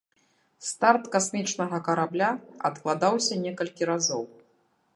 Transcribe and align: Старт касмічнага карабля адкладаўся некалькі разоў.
Старт 0.67 1.03
касмічнага 1.15 1.77
карабля 1.89 2.29
адкладаўся 2.71 3.39
некалькі 3.45 3.83
разоў. 3.95 4.23